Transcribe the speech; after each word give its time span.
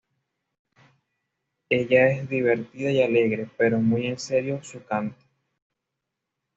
Ella 1.69 2.07
es 2.07 2.27
divertida 2.27 2.89
y 2.89 3.03
alegre, 3.03 3.47
pero 3.55 3.79
muy 3.79 4.07
en 4.07 4.17
serio 4.17 4.59
su 4.63 4.83
canto. 4.83 5.23